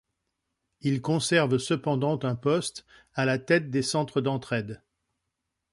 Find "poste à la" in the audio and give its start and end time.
2.35-3.37